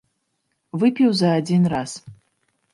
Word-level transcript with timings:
Выпіў 0.85 1.09
за 1.21 1.29
адзін 1.43 1.71
раз. 1.77 1.91